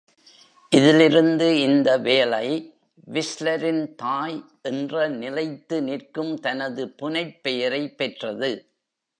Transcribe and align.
இதிலிருந்து 0.71 1.59
இந்த 1.59 1.97
வேலை 1.97 2.47
“விஸ்லரின் 3.11 3.95
தாய்” 3.95 4.39
என்ற 4.61 5.07
நிலைத்து 5.07 5.81
நிற்கும் 5.81 6.39
தனது 6.39 6.93
புனைப்பெயரைப் 7.01 7.95
பெற்றது. 7.95 8.51